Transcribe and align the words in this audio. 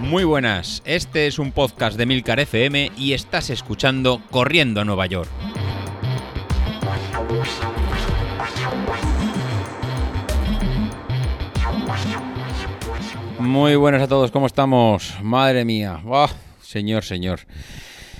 Muy 0.00 0.24
buenas, 0.24 0.82
este 0.86 1.26
es 1.26 1.38
un 1.38 1.52
podcast 1.52 1.98
de 1.98 2.06
Milcar 2.06 2.40
FM 2.40 2.92
y 2.96 3.12
estás 3.12 3.50
escuchando 3.50 4.22
Corriendo 4.30 4.80
a 4.80 4.84
Nueva 4.84 5.06
York. 5.06 5.28
Muy 13.38 13.76
buenas 13.76 14.02
a 14.02 14.08
todos, 14.08 14.30
¿cómo 14.30 14.46
estamos? 14.46 15.14
Madre 15.22 15.64
mía, 15.64 16.00
¡Buah! 16.02 16.30
señor, 16.62 17.04
señor. 17.04 17.40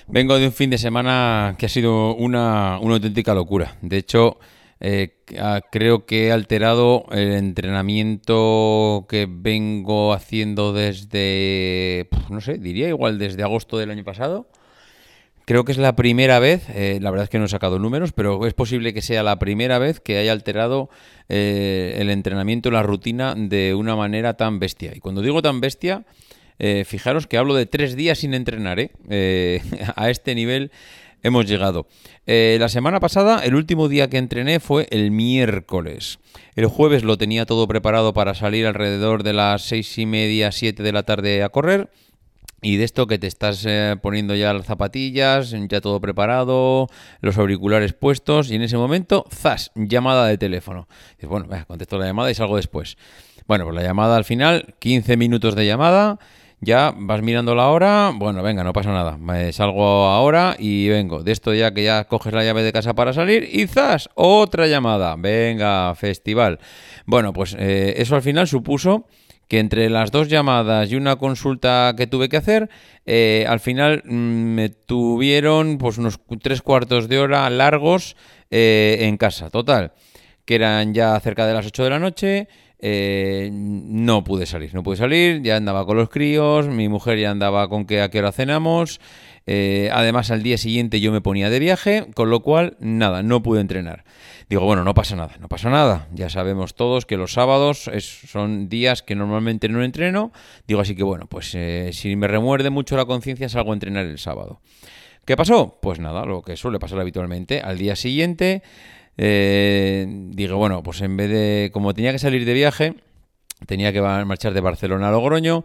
Vengo 0.06 0.38
de 0.38 0.46
un 0.46 0.52
fin 0.52 0.70
de 0.70 0.78
semana 0.78 1.54
que 1.58 1.66
ha 1.66 1.68
sido 1.68 2.14
una, 2.14 2.78
una 2.80 2.94
auténtica 2.94 3.34
locura. 3.34 3.76
De 3.82 3.98
hecho, 3.98 4.38
eh, 4.80 5.16
ah, 5.38 5.60
creo 5.70 6.06
que 6.06 6.28
he 6.28 6.32
alterado 6.32 7.06
el 7.10 7.32
entrenamiento 7.32 9.06
que 9.08 9.26
vengo 9.28 10.12
haciendo 10.12 10.72
desde, 10.72 12.08
no 12.30 12.40
sé, 12.40 12.58
diría 12.58 12.88
igual 12.88 13.18
desde 13.18 13.42
agosto 13.42 13.78
del 13.78 13.90
año 13.90 14.04
pasado. 14.04 14.48
Creo 15.44 15.64
que 15.64 15.72
es 15.72 15.78
la 15.78 15.96
primera 15.96 16.38
vez, 16.40 16.68
eh, 16.68 16.98
la 17.00 17.10
verdad 17.10 17.24
es 17.24 17.30
que 17.30 17.38
no 17.38 17.46
he 17.46 17.48
sacado 17.48 17.78
números, 17.78 18.12
pero 18.12 18.46
es 18.46 18.52
posible 18.52 18.92
que 18.92 19.00
sea 19.00 19.22
la 19.22 19.38
primera 19.38 19.78
vez 19.78 19.98
que 19.98 20.18
haya 20.18 20.30
alterado 20.30 20.90
eh, 21.30 21.96
el 21.98 22.10
entrenamiento, 22.10 22.70
la 22.70 22.82
rutina 22.82 23.34
de 23.34 23.74
una 23.74 23.96
manera 23.96 24.34
tan 24.34 24.58
bestia. 24.58 24.92
Y 24.94 25.00
cuando 25.00 25.22
digo 25.22 25.40
tan 25.40 25.60
bestia, 25.62 26.04
fijaros 26.84 27.26
que 27.26 27.38
hablo 27.38 27.54
de 27.54 27.66
tres 27.66 27.96
días 27.96 28.18
sin 28.18 28.34
entrenar, 28.34 28.78
a 29.96 30.10
este 30.10 30.34
nivel 30.34 30.70
hemos 31.22 31.46
llegado. 31.46 31.86
Eh, 32.26 32.56
la 32.60 32.68
semana 32.68 33.00
pasada, 33.00 33.40
el 33.44 33.54
último 33.54 33.88
día 33.88 34.08
que 34.08 34.18
entrené 34.18 34.60
fue 34.60 34.86
el 34.90 35.10
miércoles. 35.10 36.18
El 36.54 36.66
jueves 36.66 37.04
lo 37.04 37.18
tenía 37.18 37.46
todo 37.46 37.66
preparado 37.68 38.12
para 38.12 38.34
salir 38.34 38.66
alrededor 38.66 39.22
de 39.22 39.32
las 39.32 39.62
seis 39.62 39.96
y 39.98 40.06
media, 40.06 40.52
siete 40.52 40.82
de 40.82 40.92
la 40.92 41.04
tarde 41.04 41.42
a 41.42 41.48
correr. 41.48 41.90
Y 42.60 42.76
de 42.76 42.84
esto 42.84 43.06
que 43.06 43.18
te 43.18 43.28
estás 43.28 43.64
eh, 43.66 43.96
poniendo 44.02 44.34
ya 44.34 44.52
las 44.52 44.66
zapatillas, 44.66 45.54
ya 45.68 45.80
todo 45.80 46.00
preparado, 46.00 46.88
los 47.20 47.38
auriculares 47.38 47.92
puestos, 47.92 48.50
y 48.50 48.56
en 48.56 48.62
ese 48.62 48.76
momento, 48.76 49.26
¡zas! 49.32 49.70
Llamada 49.76 50.26
de 50.26 50.38
teléfono. 50.38 50.88
Dices, 51.12 51.28
bueno, 51.28 51.46
contesto 51.68 51.98
la 51.98 52.06
llamada 52.06 52.32
y 52.32 52.34
salgo 52.34 52.56
después. 52.56 52.96
Bueno, 53.46 53.64
pues 53.64 53.76
la 53.76 53.82
llamada 53.82 54.16
al 54.16 54.24
final, 54.24 54.74
15 54.80 55.16
minutos 55.16 55.54
de 55.54 55.66
llamada 55.66 56.18
ya 56.60 56.92
vas 56.96 57.22
mirando 57.22 57.54
la 57.54 57.68
hora, 57.68 58.12
bueno, 58.14 58.42
venga, 58.42 58.64
no 58.64 58.72
pasa 58.72 58.92
nada, 58.92 59.16
me 59.16 59.52
salgo 59.52 60.06
ahora 60.06 60.56
y 60.58 60.88
vengo. 60.88 61.22
De 61.22 61.32
esto 61.32 61.54
ya 61.54 61.72
que 61.72 61.84
ya 61.84 62.04
coges 62.04 62.32
la 62.32 62.44
llave 62.44 62.62
de 62.62 62.72
casa 62.72 62.94
para 62.94 63.12
salir 63.12 63.48
y 63.50 63.66
¡zas! 63.66 64.08
Otra 64.14 64.66
llamada, 64.66 65.14
venga, 65.16 65.94
festival. 65.94 66.58
Bueno, 67.06 67.32
pues 67.32 67.54
eh, 67.58 67.94
eso 67.98 68.16
al 68.16 68.22
final 68.22 68.48
supuso 68.48 69.06
que 69.48 69.60
entre 69.60 69.88
las 69.88 70.10
dos 70.10 70.28
llamadas 70.28 70.90
y 70.90 70.96
una 70.96 71.16
consulta 71.16 71.94
que 71.96 72.06
tuve 72.06 72.28
que 72.28 72.36
hacer, 72.36 72.68
eh, 73.06 73.46
al 73.48 73.60
final 73.60 74.02
mm, 74.04 74.10
me 74.10 74.68
tuvieron 74.68 75.78
pues 75.78 75.96
unos 75.96 76.20
tres 76.42 76.60
cuartos 76.60 77.08
de 77.08 77.18
hora 77.18 77.48
largos 77.48 78.14
eh, 78.50 78.98
en 79.00 79.16
casa, 79.16 79.48
total, 79.48 79.92
que 80.44 80.56
eran 80.56 80.92
ya 80.92 81.18
cerca 81.20 81.46
de 81.46 81.54
las 81.54 81.66
8 81.66 81.84
de 81.84 81.90
la 81.90 81.98
noche. 81.98 82.48
Eh, 82.80 83.50
no 83.52 84.22
pude 84.22 84.46
salir, 84.46 84.72
no 84.72 84.84
pude 84.84 84.96
salir, 84.96 85.42
ya 85.42 85.56
andaba 85.56 85.84
con 85.84 85.96
los 85.96 86.08
críos, 86.08 86.68
mi 86.68 86.88
mujer 86.88 87.18
ya 87.18 87.32
andaba 87.32 87.68
con 87.68 87.86
que 87.86 88.00
a 88.00 88.08
qué 88.08 88.20
hora 88.20 88.30
cenamos, 88.30 89.00
eh, 89.46 89.90
además 89.92 90.30
al 90.30 90.44
día 90.44 90.58
siguiente 90.58 91.00
yo 91.00 91.10
me 91.10 91.20
ponía 91.20 91.50
de 91.50 91.58
viaje, 91.58 92.06
con 92.14 92.30
lo 92.30 92.40
cual 92.40 92.76
nada, 92.78 93.24
no 93.24 93.42
pude 93.42 93.60
entrenar. 93.60 94.04
Digo, 94.48 94.64
bueno, 94.64 94.84
no 94.84 94.94
pasa 94.94 95.16
nada, 95.16 95.34
no 95.40 95.48
pasa 95.48 95.70
nada, 95.70 96.06
ya 96.14 96.30
sabemos 96.30 96.76
todos 96.76 97.04
que 97.04 97.16
los 97.16 97.32
sábados 97.32 97.90
son 98.00 98.68
días 98.68 99.02
que 99.02 99.16
normalmente 99.16 99.68
no 99.68 99.82
entreno, 99.82 100.32
digo 100.68 100.80
así 100.80 100.94
que 100.94 101.02
bueno, 101.02 101.26
pues 101.26 101.54
eh, 101.56 101.90
si 101.92 102.14
me 102.14 102.28
remuerde 102.28 102.70
mucho 102.70 102.96
la 102.96 103.06
conciencia 103.06 103.48
salgo 103.48 103.72
a 103.72 103.74
entrenar 103.74 104.06
el 104.06 104.18
sábado. 104.18 104.60
¿Qué 105.24 105.36
pasó? 105.36 105.78
Pues 105.82 105.98
nada, 105.98 106.24
lo 106.24 106.42
que 106.42 106.56
suele 106.56 106.78
pasar 106.78 107.00
habitualmente, 107.00 107.60
al 107.60 107.76
día 107.76 107.96
siguiente 107.96 108.62
eh, 109.20 110.06
digo, 110.08 110.56
bueno, 110.56 110.82
pues 110.84 111.00
en 111.00 111.16
vez 111.16 111.28
de, 111.28 111.70
como 111.72 111.92
tenía 111.92 112.12
que 112.12 112.20
salir 112.20 112.44
de 112.44 112.54
viaje, 112.54 112.94
tenía 113.66 113.92
que 113.92 114.00
marchar 114.00 114.54
de 114.54 114.60
Barcelona 114.60 115.08
a 115.08 115.10
Logroño, 115.10 115.64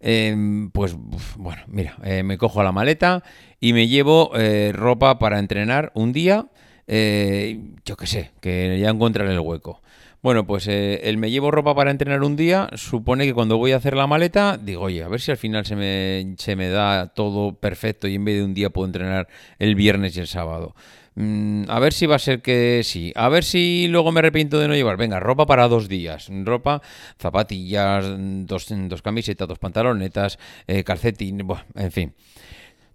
em, 0.00 0.70
pues 0.70 0.96
bueno, 1.36 1.62
mira, 1.68 1.96
eh, 2.02 2.22
me 2.22 2.38
cojo 2.38 2.62
la 2.62 2.72
maleta 2.72 3.22
y 3.60 3.74
me 3.74 3.88
llevo 3.88 4.32
eh, 4.34 4.72
ropa 4.74 5.18
para 5.18 5.38
entrenar 5.38 5.92
un 5.94 6.12
día, 6.14 6.46
yo 6.86 7.96
qué 7.96 8.06
sé, 8.06 8.30
que 8.40 8.78
ya 8.80 8.88
encontraré 8.88 9.32
el 9.32 9.40
hueco. 9.40 9.82
Bueno, 10.22 10.46
pues 10.46 10.68
el 10.68 11.18
me 11.18 11.30
llevo 11.30 11.50
ropa 11.50 11.74
para 11.74 11.90
entrenar 11.90 12.22
un 12.22 12.34
día 12.34 12.70
supone 12.74 13.26
que 13.26 13.34
cuando 13.34 13.58
voy 13.58 13.72
a 13.72 13.76
hacer 13.76 13.94
la 13.94 14.06
maleta 14.06 14.56
digo, 14.56 14.84
oye, 14.84 15.02
a 15.02 15.08
ver 15.08 15.20
si 15.20 15.30
al 15.30 15.36
final 15.36 15.66
se 15.66 15.76
me, 15.76 16.34
se 16.38 16.56
me 16.56 16.70
da 16.70 17.08
todo 17.08 17.52
perfecto 17.54 18.08
y 18.08 18.14
en 18.14 18.24
vez 18.24 18.36
de 18.36 18.44
un 18.44 18.54
día 18.54 18.70
puedo 18.70 18.86
entrenar 18.86 19.28
el 19.58 19.74
viernes 19.74 20.16
y 20.16 20.20
el 20.20 20.26
sábado. 20.26 20.74
Mm, 21.16 21.64
a 21.68 21.78
ver 21.78 21.92
si 21.92 22.06
va 22.06 22.16
a 22.16 22.18
ser 22.18 22.42
que 22.42 22.82
sí. 22.84 23.12
A 23.14 23.28
ver 23.28 23.44
si 23.44 23.86
luego 23.88 24.12
me 24.12 24.20
arrepiento 24.20 24.58
de 24.58 24.68
no 24.68 24.74
llevar. 24.74 24.96
Venga, 24.96 25.20
ropa 25.20 25.46
para 25.46 25.68
dos 25.68 25.88
días. 25.88 26.28
Ropa, 26.44 26.82
zapatillas, 27.18 28.04
dos, 28.46 28.66
dos 28.68 29.02
camisetas, 29.02 29.48
dos 29.48 29.58
pantalonetas, 29.58 30.38
eh, 30.66 30.84
calcetín, 30.84 31.46
en 31.76 31.92
fin. 31.92 32.14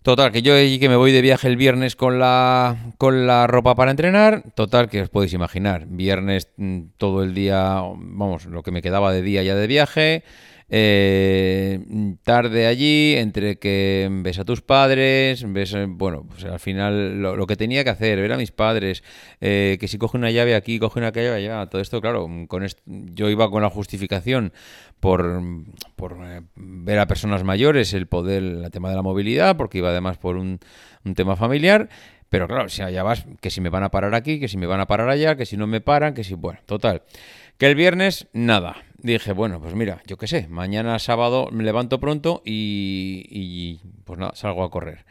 Total, 0.01 0.31
que 0.31 0.41
yo 0.41 0.53
que 0.53 0.87
me 0.87 0.95
voy 0.95 1.11
de 1.11 1.21
viaje 1.21 1.47
el 1.47 1.57
viernes 1.57 1.97
con 1.97 2.19
la, 2.19 2.93
con 2.97 3.27
la 3.27 3.47
ropa 3.47 3.75
para 3.75 3.91
entrenar. 3.91 4.43
Total, 4.55 4.89
que 4.89 5.01
os 5.01 5.09
podéis 5.09 5.33
imaginar. 5.33 5.85
Viernes 5.87 6.47
mm, 6.57 6.79
todo 6.97 7.21
el 7.23 7.33
día, 7.33 7.81
vamos, 7.95 8.45
lo 8.45 8.63
que 8.63 8.71
me 8.71 8.81
quedaba 8.81 9.11
de 9.11 9.21
día 9.21 9.43
ya 9.43 9.55
de 9.55 9.67
viaje. 9.67 10.23
Eh, 10.71 12.15
tarde 12.23 12.67
allí, 12.67 13.15
entre 13.17 13.57
que 13.57 14.07
ves 14.11 14.37
a 14.37 14.45
tus 14.45 14.61
padres, 14.61 15.43
ves, 15.51 15.73
eh, 15.73 15.85
bueno, 15.87 16.25
pues 16.29 16.45
al 16.45 16.59
final 16.59 17.21
lo, 17.21 17.47
que 17.47 17.55
tenía 17.55 17.83
que 17.83 17.89
hacer, 17.89 18.19
ver 18.21 18.33
a 18.33 18.37
mis 18.37 18.51
padres, 18.51 19.03
eh, 19.41 19.77
que 19.79 19.87
si 19.87 19.97
coge 19.97 20.17
una 20.17 20.29
llave 20.29 20.55
aquí, 20.55 20.77
coge 20.77 20.99
una 20.99 21.11
llave 21.11 21.33
allá, 21.33 21.65
todo 21.67 21.81
esto, 21.81 22.01
claro, 22.01 22.27
con 22.47 22.65
yo 22.85 23.29
iba 23.29 23.49
con 23.49 23.63
la 23.63 23.69
justificación 23.69 24.53
por, 24.99 25.41
por 25.95 26.17
ver 26.55 26.99
a 26.99 27.07
personas 27.07 27.43
mayores, 27.43 27.93
el 27.93 28.07
poder, 28.07 28.43
el 28.43 28.71
tema 28.71 28.89
de 28.89 28.95
la 28.95 29.01
movilidad, 29.01 29.57
porque 29.57 29.79
iba 29.79 29.89
además 29.89 30.17
por 30.17 30.37
un 30.37 30.59
tema 31.15 31.35
familiar. 31.35 31.89
Pero 32.29 32.47
claro, 32.47 32.69
si 32.69 32.81
allá 32.81 33.03
vas, 33.03 33.25
que 33.41 33.49
si 33.49 33.59
me 33.59 33.69
van 33.69 33.83
a 33.83 33.89
parar 33.89 34.13
aquí, 34.13 34.39
que 34.39 34.47
si 34.47 34.57
me 34.57 34.67
van 34.67 34.79
a 34.79 34.87
parar 34.87 35.09
allá, 35.09 35.35
que 35.35 35.45
si 35.45 35.57
no 35.57 35.67
me 35.67 35.81
paran, 35.81 36.13
que 36.13 36.23
si, 36.23 36.35
bueno, 36.35 36.59
total. 36.65 37.01
Que 37.57 37.65
el 37.67 37.75
viernes, 37.75 38.27
nada. 38.33 38.77
Dije, 39.01 39.33
bueno, 39.33 39.59
pues 39.59 39.73
mira, 39.73 40.01
yo 40.05 40.17
qué 40.17 40.27
sé, 40.27 40.47
mañana 40.47 40.99
sábado 40.99 41.49
me 41.51 41.63
levanto 41.63 41.99
pronto 41.99 42.41
y, 42.45 43.79
pues 44.05 44.19
nada, 44.19 44.33
salgo 44.35 44.63
a 44.63 44.69
correr. 44.69 45.05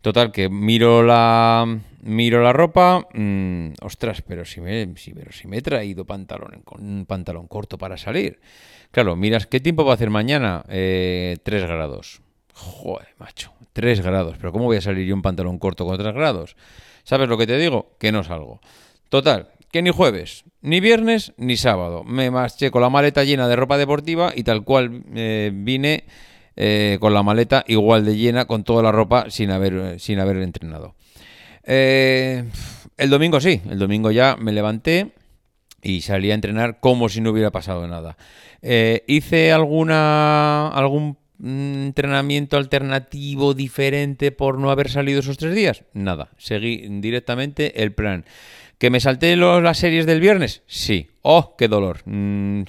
Total, 0.00 0.32
que 0.32 0.48
miro 0.48 1.02
la, 1.02 1.80
miro 2.02 2.42
la 2.42 2.52
ropa, 2.52 3.06
mm, 3.12 3.70
ostras, 3.82 4.22
pero 4.22 4.44
si 4.44 4.60
me, 4.60 4.86
pero 5.14 5.32
si 5.32 5.48
me 5.48 5.58
he 5.58 5.62
traído 5.62 6.04
pantalón, 6.04 6.62
un 6.78 7.04
pantalón 7.06 7.48
corto 7.48 7.78
para 7.78 7.96
salir. 7.96 8.40
Claro, 8.90 9.16
miras, 9.16 9.46
¿qué 9.46 9.60
tiempo 9.60 9.84
va 9.84 9.92
a 9.92 9.94
hacer 9.94 10.10
mañana? 10.10 10.64
Eh, 10.68 11.36
3 11.42 11.64
grados. 11.64 12.22
Joder, 12.58 13.08
macho, 13.18 13.52
3 13.72 14.00
grados. 14.00 14.36
Pero 14.36 14.50
¿cómo 14.50 14.64
voy 14.64 14.78
a 14.78 14.80
salir 14.80 15.06
yo 15.06 15.14
un 15.14 15.22
pantalón 15.22 15.58
corto 15.58 15.86
con 15.86 15.96
3 15.96 16.12
grados? 16.12 16.56
¿Sabes 17.04 17.28
lo 17.28 17.38
que 17.38 17.46
te 17.46 17.56
digo? 17.56 17.94
Que 17.98 18.10
no 18.10 18.24
salgo. 18.24 18.60
Total, 19.08 19.48
que 19.70 19.80
ni 19.80 19.90
jueves, 19.90 20.44
ni 20.60 20.80
viernes, 20.80 21.32
ni 21.36 21.56
sábado. 21.56 22.02
Me 22.02 22.32
marché 22.32 22.72
con 22.72 22.82
la 22.82 22.90
maleta 22.90 23.22
llena 23.22 23.46
de 23.46 23.54
ropa 23.54 23.78
deportiva 23.78 24.32
y 24.34 24.42
tal 24.42 24.64
cual 24.64 25.04
eh, 25.14 25.52
vine 25.54 26.04
eh, 26.56 26.98
con 27.00 27.14
la 27.14 27.22
maleta 27.22 27.64
igual 27.68 28.04
de 28.04 28.16
llena, 28.16 28.46
con 28.46 28.64
toda 28.64 28.82
la 28.82 28.90
ropa 28.90 29.30
sin 29.30 29.50
haber, 29.50 30.00
sin 30.00 30.18
haber 30.18 30.38
entrenado. 30.38 30.96
Eh, 31.62 32.44
el 32.96 33.08
domingo 33.08 33.40
sí, 33.40 33.62
el 33.70 33.78
domingo 33.78 34.10
ya 34.10 34.36
me 34.36 34.52
levanté 34.52 35.12
y 35.80 36.00
salí 36.00 36.32
a 36.32 36.34
entrenar 36.34 36.80
como 36.80 37.08
si 37.08 37.20
no 37.20 37.30
hubiera 37.30 37.52
pasado 37.52 37.86
nada. 37.86 38.16
hice 38.60 39.52
alguna 39.52 40.68
algún 40.70 41.16
entrenamiento 41.42 42.56
alternativo 42.56 43.54
diferente 43.54 44.32
por 44.32 44.58
no 44.58 44.70
haber 44.70 44.90
salido 44.90 45.20
esos 45.20 45.38
tres 45.38 45.54
días? 45.54 45.84
Nada, 45.92 46.30
seguí 46.36 46.86
directamente 47.00 47.82
el 47.82 47.92
plan. 47.92 48.24
¿Que 48.78 48.90
me 48.90 49.00
salté 49.00 49.36
las 49.36 49.78
series 49.78 50.06
del 50.06 50.20
viernes? 50.20 50.62
Sí. 50.66 51.08
¡Oh, 51.22 51.56
qué 51.56 51.66
dolor! 51.66 52.00
Mm, 52.04 52.62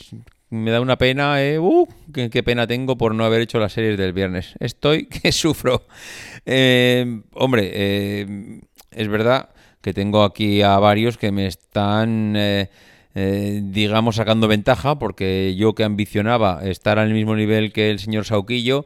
me 0.50 0.72
da 0.72 0.82
una 0.82 0.98
pena, 0.98 1.44
eh, 1.44 1.60
uh, 1.60 1.88
qué, 2.12 2.44
pena 2.44 2.66
tengo 2.66 2.98
por 2.98 3.14
no 3.14 3.26
haber 3.26 3.42
hecho 3.42 3.60
las 3.60 3.74
series 3.74 3.98
del 3.98 4.14
viernes. 4.14 4.56
Estoy 4.60 5.06
que 5.08 5.32
sufro. 5.32 5.86
Eh, 6.46 7.22
hombre, 7.34 7.70
eh, 7.72 8.60
es 8.92 9.08
verdad 9.08 9.50
que 9.82 9.94
tengo 9.94 10.24
aquí 10.24 10.64
a 10.64 10.80
varios 10.80 11.18
que 11.18 11.32
me 11.32 11.46
están, 11.46 12.36
digamos, 13.14 14.16
sacando 14.16 14.48
ventaja, 14.48 15.00
porque 15.00 15.56
yo 15.58 15.74
que 15.74 15.84
ambicionaba 15.84 16.62
estar 16.64 17.00
al 17.00 17.14
mismo 17.14 17.36
nivel 17.36 17.74
que 17.74 17.90
el 17.90 18.00
señor 18.00 18.26
Sauquillo, 18.26 18.86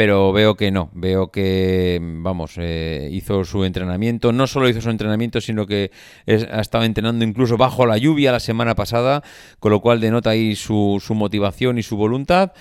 pero 0.00 0.32
veo 0.32 0.56
que 0.56 0.70
no, 0.70 0.88
veo 0.94 1.30
que, 1.30 2.00
vamos, 2.00 2.54
eh, 2.56 3.10
hizo 3.12 3.44
su 3.44 3.66
entrenamiento, 3.66 4.32
no 4.32 4.46
solo 4.46 4.66
hizo 4.66 4.80
su 4.80 4.88
entrenamiento, 4.88 5.42
sino 5.42 5.66
que 5.66 5.90
ha 6.26 6.60
estado 6.62 6.84
entrenando 6.84 7.22
incluso 7.22 7.58
bajo 7.58 7.84
la 7.84 7.98
lluvia 7.98 8.32
la 8.32 8.40
semana 8.40 8.74
pasada, 8.74 9.22
con 9.58 9.72
lo 9.72 9.80
cual 9.80 10.00
denota 10.00 10.30
ahí 10.30 10.56
su, 10.56 11.02
su 11.04 11.14
motivación 11.14 11.76
y 11.76 11.82
su 11.82 11.98
voluntad, 11.98 12.52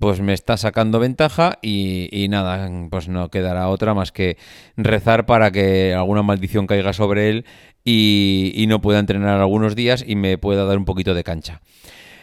pues 0.00 0.20
me 0.20 0.32
está 0.32 0.56
sacando 0.56 0.98
ventaja 0.98 1.60
y 1.62 2.26
nada, 2.30 2.68
pues 2.90 3.06
no 3.06 3.30
quedará 3.30 3.68
otra 3.68 3.94
más 3.94 4.10
que 4.10 4.36
rezar 4.76 5.24
para 5.24 5.52
que 5.52 5.94
alguna 5.94 6.24
maldición 6.24 6.66
caiga 6.66 6.92
sobre 6.92 7.30
él 7.30 7.44
y, 7.84 8.66
no 8.68 8.80
pueda 8.80 8.98
entrenar 8.98 9.40
algunos 9.40 9.76
días 9.76 10.04
y 10.06 10.16
me 10.16 10.36
pueda 10.36 10.64
dar 10.64 10.78
un 10.78 10.84
poquito 10.84 11.14
de 11.14 11.22
cancha. 11.22 11.60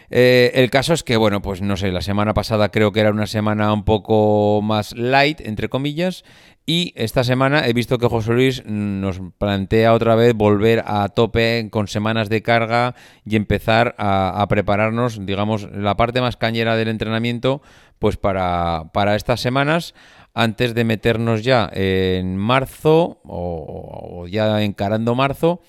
Eh, 0.09 0.51
el 0.55 0.69
caso 0.69 0.93
es 0.93 1.03
que, 1.03 1.17
bueno, 1.17 1.41
pues 1.41 1.61
no 1.61 1.77
sé, 1.77 1.91
la 1.91 2.01
semana 2.01 2.33
pasada 2.33 2.69
creo 2.69 2.91
que 2.91 2.99
era 2.99 3.11
una 3.11 3.27
semana 3.27 3.73
un 3.73 3.83
poco 3.83 4.61
más 4.61 4.95
light, 4.95 5.41
entre 5.41 5.69
comillas, 5.69 6.23
y 6.67 6.93
esta 6.95 7.23
semana 7.23 7.67
he 7.67 7.73
visto 7.73 7.99
que 7.99 8.07
José 8.07 8.33
Luis 8.33 8.63
nos 8.65 9.21
plantea 9.37 9.93
otra 9.93 10.15
vez 10.15 10.33
volver 10.33 10.83
a 10.87 11.09
tope 11.09 11.67
con 11.69 11.87
semanas 11.87 12.27
de 12.27 12.41
carga 12.41 12.95
y 13.23 13.35
empezar 13.35 13.93
a, 13.99 14.43
prepararnos, 14.49 15.25
digamos, 15.25 15.69
la 15.71 15.95
parte 15.95 16.21
más 16.21 16.37
cañera 16.37 16.75
del 16.75 16.87
entrenamiento, 16.87 17.61
pues 17.99 18.17
para, 18.17 18.89
para 18.93 19.15
estas 19.15 19.41
semanas 19.41 19.93
antes 20.35 20.75
de 20.75 20.83
meternos 20.83 21.43
ya 21.43 21.69
en 21.71 22.35
marzo 22.35 23.19
o, 23.23 24.27
ya 24.27 24.61
encarando 24.61 25.15
marzo. 25.15 25.61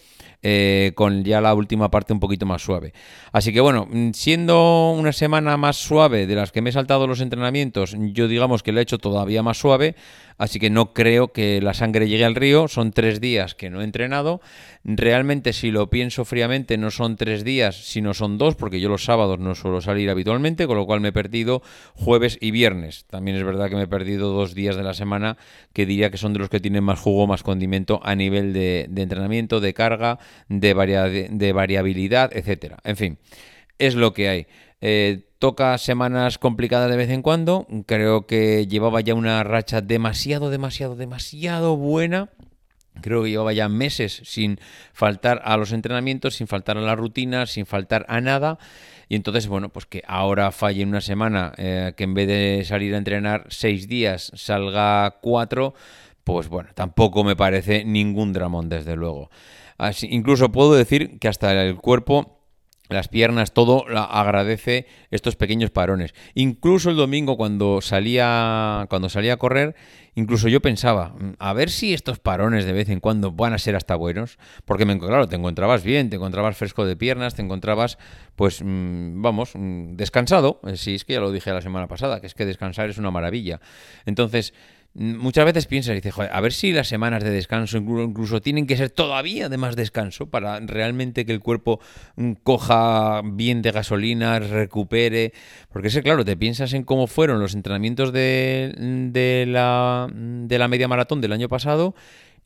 Eh, 0.42 0.92
con 0.94 1.24
ya 1.24 1.40
la 1.40 1.54
última 1.54 1.90
parte 1.90 2.12
un 2.12 2.20
poquito 2.20 2.46
más 2.46 2.62
suave. 2.62 2.92
Así 3.32 3.52
que 3.52 3.60
bueno, 3.60 3.88
siendo 4.12 4.92
una 4.92 5.12
semana 5.12 5.56
más 5.56 5.76
suave 5.76 6.26
de 6.26 6.34
las 6.34 6.52
que 6.52 6.60
me 6.60 6.70
he 6.70 6.72
saltado 6.72 7.06
los 7.06 7.20
entrenamientos, 7.20 7.96
yo 7.98 8.28
digamos 8.28 8.62
que 8.62 8.70
lo 8.70 8.78
he 8.78 8.82
hecho 8.82 8.98
todavía 8.98 9.42
más 9.42 9.58
suave, 9.58 9.96
así 10.38 10.60
que 10.60 10.70
no 10.70 10.92
creo 10.92 11.32
que 11.32 11.60
la 11.60 11.74
sangre 11.74 12.08
llegue 12.08 12.24
al 12.24 12.34
río. 12.34 12.68
Son 12.68 12.92
tres 12.92 13.20
días 13.20 13.54
que 13.54 13.70
no 13.70 13.80
he 13.80 13.84
entrenado. 13.84 14.40
Realmente, 14.84 15.52
si 15.52 15.72
lo 15.72 15.90
pienso 15.90 16.24
fríamente, 16.24 16.78
no 16.78 16.92
son 16.92 17.16
tres 17.16 17.42
días, 17.42 17.84
sino 17.84 18.14
son 18.14 18.38
dos, 18.38 18.54
porque 18.54 18.78
yo 18.78 18.88
los 18.88 19.04
sábados 19.04 19.40
no 19.40 19.56
suelo 19.56 19.80
salir 19.80 20.10
habitualmente, 20.10 20.68
con 20.68 20.76
lo 20.76 20.86
cual 20.86 21.00
me 21.00 21.08
he 21.08 21.12
perdido 21.12 21.62
jueves 21.94 22.38
y 22.40 22.52
viernes. 22.52 23.04
También 23.10 23.36
es 23.36 23.42
verdad 23.42 23.68
que 23.68 23.74
me 23.74 23.82
he 23.82 23.88
perdido 23.88 24.32
dos 24.32 24.54
días 24.54 24.76
de 24.76 24.84
la 24.84 24.94
semana 24.94 25.38
que 25.72 25.86
diría 25.86 26.10
que 26.10 26.18
son 26.18 26.32
de 26.32 26.38
los 26.38 26.48
que 26.48 26.60
tienen 26.60 26.84
más 26.84 27.00
jugo, 27.00 27.26
más 27.26 27.42
condimento 27.42 28.00
a 28.04 28.14
nivel 28.14 28.52
de, 28.52 28.88
entrenamiento, 28.96 29.58
de 29.58 29.74
carga, 29.74 30.18
de, 30.49 31.28
de 31.31 31.52
variabilidad, 31.52 32.37
etcétera. 32.37 32.78
En 32.84 32.96
fin, 32.96 33.19
es 33.78 33.94
lo 33.94 34.12
que 34.12 34.28
hay. 34.28 34.46
Eh, 34.81 35.28
toca 35.38 35.76
semanas 35.78 36.38
complicadas 36.38 36.90
de 36.90 36.96
vez 36.96 37.11
en 37.11 37.23
cuando. 37.23 37.67
Creo 37.87 38.26
que 38.26 38.67
llevaba 38.67 39.00
ya 39.00 39.14
una 39.14 39.43
racha 39.43 39.81
demasiado, 39.81 40.50
demasiado, 40.50 40.96
demasiado 40.96 41.76
buena. 41.76 42.31
Creo 43.02 43.23
que 43.23 43.31
llevaba 43.31 43.52
ya 43.52 43.69
meses 43.69 44.23
sin 44.25 44.58
faltar 44.93 45.43
a 45.44 45.56
los 45.56 45.73
entrenamientos, 45.73 46.37
sin 46.37 46.46
faltar 46.46 46.78
a 46.78 46.81
la 46.81 46.94
rutina, 46.94 47.46
sin 47.46 47.67
faltar 47.67 48.06
a 48.08 48.20
nada. 48.20 48.58
Y 49.08 49.17
entonces, 49.17 49.46
bueno, 49.46 49.69
pues 49.69 49.87
que 49.87 50.02
ahora 50.06 50.50
falle 50.50 50.82
una 50.84 51.00
semana, 51.00 51.52
eh, 51.58 51.93
que 51.96 52.05
en 52.05 52.14
vez 52.14 52.26
de 52.26 52.64
salir 52.64 52.94
a 52.94 52.99
entrenar 52.99 53.46
seis 53.50 53.87
días, 53.87 54.32
salga 54.34 55.19
cuatro, 55.20 55.75
pues 56.25 56.49
bueno, 56.49 56.70
tampoco 56.75 57.23
me 57.23 57.37
parece 57.37 57.84
ningún 57.84 58.32
dramón, 58.32 58.69
desde 58.69 58.96
luego. 58.96 59.31
Incluso 60.02 60.52
puedo 60.52 60.75
decir 60.75 61.19
que 61.19 61.28
hasta 61.28 61.52
el 61.62 61.76
cuerpo 61.76 62.37
las 62.88 63.08
piernas, 63.08 63.52
todo 63.52 63.84
agradece 63.88 64.87
estos 65.11 65.34
pequeños 65.37 65.70
parones. 65.70 66.14
Incluso 66.34 66.90
el 66.90 66.96
domingo 66.96 67.37
cuando 67.37 67.81
salía, 67.81 68.87
cuando 68.88 69.08
salía 69.08 69.34
a 69.34 69.37
correr, 69.38 69.75
incluso 70.14 70.49
yo 70.49 70.62
pensaba, 70.62 71.08
mm, 71.08 71.32
a 71.38 71.52
ver 71.52 71.70
si 71.70 71.93
estos 71.94 72.20
parones 72.20 72.64
de 72.64 72.73
vez 72.73 72.88
en 72.88 73.00
cuando 73.00 73.32
van 73.32 73.52
a 73.52 73.58
ser 73.58 73.75
hasta 73.75 73.96
buenos, 73.96 74.38
porque 74.64 74.84
me, 74.84 74.99
claro, 74.99 75.26
te 75.26 75.37
encontrabas 75.37 75.82
bien, 75.82 76.11
te 76.11 76.17
encontrabas 76.17 76.56
fresco 76.56 76.84
de 76.87 76.96
piernas, 76.96 77.34
te 77.34 77.43
encontrabas, 77.43 77.99
pues, 78.37 78.62
mm, 78.64 79.20
vamos, 79.20 79.50
mm, 79.55 79.96
descansado. 79.96 80.61
Eh, 80.64 80.76
sí, 80.76 80.94
es 80.94 81.05
que 81.05 81.14
ya 81.14 81.20
lo 81.20 81.32
dije 81.32 81.52
la 81.52 81.62
semana 81.62 81.88
pasada, 81.88 82.20
que 82.20 82.28
es 82.28 82.34
que 82.34 82.46
descansar 82.46 82.88
es 82.88 82.99
una 82.99 83.11
maravilla. 83.11 83.61
Entonces, 84.05 84.55
muchas 84.98 85.44
veces 85.44 85.66
piensas 85.66 85.93
y 85.93 85.96
dices, 85.96 86.14
a 86.19 86.40
ver 86.40 86.52
si 86.52 86.72
las 86.72 86.88
semanas 86.88 87.22
de 87.22 87.31
descanso 87.31 87.78
incluso 87.78 88.40
tienen 88.40 88.66
que 88.66 88.76
ser 88.76 88.90
todavía 88.90 89.48
de 89.48 89.58
más 89.58 89.76
descanso 89.76 90.26
para 90.26 90.58
realmente 90.60 91.26
que 91.26 91.32
el 91.32 91.40
cuerpo 91.40 91.81
mm, 92.16 92.32
coja 92.43 93.20
bien 93.25 93.62
de 93.62 93.72
gasolina, 93.72 94.38
recupere. 94.38 95.32
Porque 95.70 95.88
es 95.88 96.00
claro, 96.00 96.25
te 96.25 96.37
piensas 96.37 96.72
en 96.72 96.84
cómo 96.84 97.06
fueron 97.06 97.40
los 97.40 97.54
entrenamientos 97.54 98.12
de, 98.12 98.75
de, 99.12 99.44
la, 99.46 100.08
de 100.10 100.58
la 100.58 100.69
media 100.69 100.88
maratón 100.88 101.20
del 101.20 101.32
año 101.32 101.49
pasado 101.49 101.94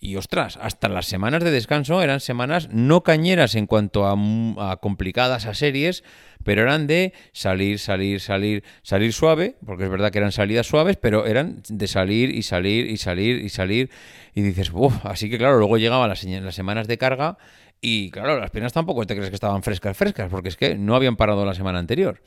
y 0.01 0.17
ostras, 0.17 0.59
hasta 0.61 0.89
las 0.89 1.05
semanas 1.05 1.45
de 1.45 1.51
descanso 1.51 2.03
eran 2.03 2.21
semanas 2.21 2.71
no 2.73 3.03
cañeras 3.03 3.55
en 3.55 3.67
cuanto 3.67 4.07
a, 4.07 4.81
complicadas 4.81 5.45
a 5.45 5.53
series, 5.53 6.05
pero 6.43 6.63
eran 6.63 6.87
de 6.87 7.13
salir, 7.33 7.79
salir, 7.79 8.21
salir, 8.21 8.65
salir 8.83 9.13
suave, 9.13 9.57
porque 9.65 9.85
es 9.85 9.91
verdad 9.91 10.11
que 10.11 10.17
eran 10.17 10.33
salidas 10.33 10.67
suaves, 10.67 10.97
pero 10.97 11.27
eran 11.27 11.63
de 11.69 11.87
salir 11.87 12.35
y 12.35 12.43
salir 12.43 12.87
y 12.87 12.97
salir 12.97 13.45
y 13.45 13.51
salir. 13.51 13.91
Y 14.35 14.41
dices, 14.41 14.71
uff, 14.73 15.05
así 15.05 15.29
que 15.29 15.37
claro, 15.37 15.59
luego 15.59 15.77
llegaban 15.77 16.09
las, 16.09 16.25
las 16.25 16.55
semanas 16.55 16.89
de 16.89 16.97
carga 16.97 17.37
y 17.83 18.11
claro, 18.11 18.41
las 18.41 18.51
piernas 18.51 18.73
tampoco 18.73 19.07
te 19.07 19.15
crees 19.15 19.29
que 19.29 19.35
estaban 19.35 19.63
frescas, 19.63 19.95
frescas, 19.95 20.31
porque 20.31 20.49
es 20.49 20.57
que 20.57 20.77
no 20.77 20.97
habían 20.97 21.17
parado 21.17 21.45
la 21.45 21.55
semana 21.55 21.79
anterior. 21.79 22.23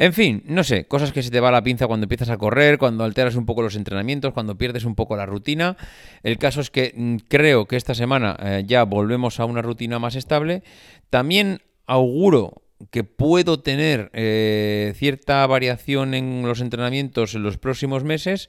En 0.00 0.12
fin, 0.12 0.44
no 0.46 0.62
sé, 0.62 0.86
cosas 0.86 1.10
que 1.10 1.24
se 1.24 1.30
te 1.30 1.40
va 1.40 1.50
la 1.50 1.64
pinza 1.64 1.88
cuando 1.88 2.04
empiezas 2.04 2.30
a 2.30 2.38
correr, 2.38 2.78
cuando 2.78 3.02
alteras 3.02 3.34
un 3.34 3.46
poco 3.46 3.62
los 3.62 3.74
entrenamientos, 3.74 4.32
cuando 4.32 4.56
pierdes 4.56 4.84
un 4.84 4.94
poco 4.94 5.16
la 5.16 5.26
rutina. 5.26 5.76
El 6.22 6.38
caso 6.38 6.60
es 6.60 6.70
que 6.70 6.92
mm, 6.94 7.16
creo 7.26 7.66
que 7.66 7.74
esta 7.74 7.96
semana 7.96 8.36
eh, 8.40 8.62
ya 8.64 8.84
volvemos 8.84 9.40
a 9.40 9.44
una 9.44 9.60
rutina 9.60 9.98
más 9.98 10.14
estable. 10.14 10.62
También 11.10 11.62
auguro 11.86 12.62
que 12.92 13.02
puedo 13.02 13.58
tener 13.58 14.10
eh, 14.12 14.92
cierta 14.94 15.44
variación 15.48 16.14
en 16.14 16.46
los 16.46 16.60
entrenamientos 16.60 17.34
en 17.34 17.42
los 17.42 17.58
próximos 17.58 18.04
meses, 18.04 18.48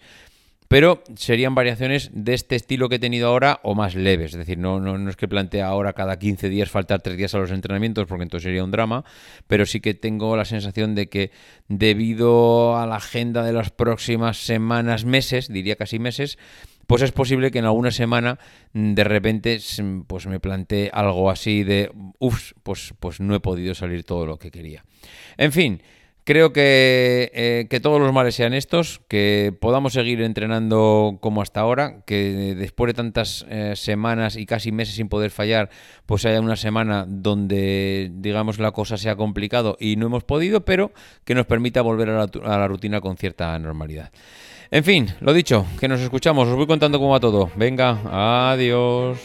pero 0.69 1.04
serían 1.16 1.56
variaciones 1.56 2.12
de 2.13 2.36
este 2.36 2.56
estilo 2.56 2.89
que 2.89 2.95
he 2.95 3.00
tenido 3.00 3.27
ahora 3.27 3.60
o 3.63 3.74
más 3.74 3.95
leves. 3.95 4.33
Es 4.33 4.38
decir, 4.38 4.60
no, 4.60 5.10
es 5.10 5.16
que 5.16 5.27
plantee 5.27 5.63
ahora 5.63 5.94
cada 5.94 6.19
15 6.19 6.48
días 6.48 6.69
faltar 6.69 7.01
3 7.01 7.18
días 7.18 7.33
a 7.33 7.39
los 7.39 7.50
entrenamientos, 7.50 8.06
porque 8.06 8.21
entonces 8.21 8.44
sería 8.44 8.63
un 8.63 8.69
drama, 8.69 9.04
pero 9.48 9.66
sí 9.66 9.81
que 9.81 9.95
tengo 9.95 10.38
la 10.38 10.45
sensación 10.45 10.94
de 10.94 11.10
que 11.10 11.31
debido 11.68 12.77
a 12.77 12.86
la 12.86 12.98
agenda 12.98 13.44
de 13.44 13.51
las 13.51 13.71
próximas 13.71 14.38
semanas, 14.45 15.06
meses, 15.06 15.51
diría 15.51 15.75
casi 15.75 15.98
meses, 15.98 16.38
pues 16.86 17.01
es 17.01 17.12
posible 17.12 17.50
que 17.50 17.57
en 17.57 17.66
alguna 17.66 17.89
semana 17.89 18.38
mm, 18.74 18.94
de 18.94 19.04
repente 19.04 19.60
pues 20.06 20.27
me 20.27 20.39
plantee 20.39 20.92
algo 20.94 21.31
así 21.31 21.63
de, 21.63 21.92
uff, 22.19 22.51
pues, 22.62 22.94
pues 23.00 23.19
no 23.19 23.33
he 23.33 23.39
podido 23.39 23.74
salir 23.74 24.04
todo 24.04 24.27
lo 24.27 24.38
que 24.38 24.51
quería. 24.51 24.86
En 25.36 25.51
fin, 25.51 25.81
Creo 26.30 26.52
eh, 26.54 27.66
que, 27.68 27.80
todos 27.80 28.00
los 28.00 28.14
males 28.14 28.36
sean 28.36 28.54
estos, 28.54 29.02
que 29.07 29.52
podamos 29.59 29.94
seguir 29.94 30.21
entrenando 30.21 31.18
como 31.21 31.42
hasta 31.42 31.62
ahora, 31.62 32.04
que 32.06 32.54
después 32.56 32.90
de 32.90 32.94
tantas 32.94 33.48
eh, 33.50 33.74
semanas 33.76 34.36
y 34.36 34.45
casi 34.45 34.71
meses 34.71 34.94
sin 34.94 35.09
poder 35.09 35.31
fallar, 35.31 35.71
pues 36.06 36.28
haya 36.28 36.40
una 36.40 36.56
semana 36.56 37.06
donde, 37.07 38.12
digamos, 38.14 38.59
la 38.59 38.69
cosa 38.74 38.95
sea 38.98 39.16
complicado 39.16 39.76
y 39.80 39.95
no 39.95 40.06
hemos 40.06 40.24
podido, 40.24 40.64
pero 40.66 40.92
que 41.26 41.33
nos 41.33 41.48
permita 41.48 41.81
volver 41.81 42.12
a 42.12 42.14
la, 42.14 42.30
a 42.44 42.57
la 42.59 42.68
rutina 42.68 43.02
con 43.02 43.18
cierta 43.18 43.57
normalidad. 43.57 44.12
En 44.69 44.83
fin, 44.83 45.07
lo 45.21 45.33
dicho, 45.33 45.66
que 45.80 45.88
nos 45.88 46.00
escuchamos, 46.00 46.48
os 46.48 46.56
voy 46.56 46.68
contando 46.68 47.00
cómo 47.00 47.09
va 47.09 47.19
todo. 47.19 47.50
Venga, 47.56 48.52
adiós. 48.52 49.18